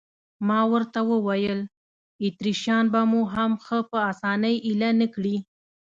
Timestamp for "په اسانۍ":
3.89-4.55